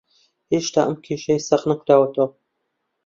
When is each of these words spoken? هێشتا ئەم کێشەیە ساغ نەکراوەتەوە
هێشتا 0.51 0.81
ئەم 0.85 0.95
کێشەیە 1.05 1.45
ساغ 1.47 1.61
نەکراوەتەوە 1.71 2.27